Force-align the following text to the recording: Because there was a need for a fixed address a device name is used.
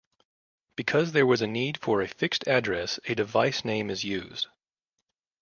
Because 0.75 1.11
there 1.11 1.27
was 1.27 1.43
a 1.43 1.47
need 1.47 1.77
for 1.77 2.01
a 2.01 2.07
fixed 2.07 2.47
address 2.47 2.99
a 3.05 3.13
device 3.13 3.63
name 3.63 3.91
is 3.91 4.03
used. 4.03 4.47